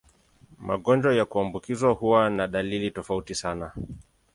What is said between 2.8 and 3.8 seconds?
tofauti sana.